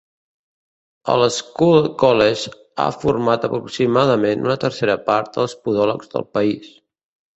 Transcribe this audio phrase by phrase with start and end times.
[1.15, 2.55] El Scholl College
[2.85, 6.73] ha format aproximadament una tercera part dels podòlegs del país.